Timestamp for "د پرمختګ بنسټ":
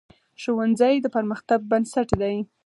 1.01-2.09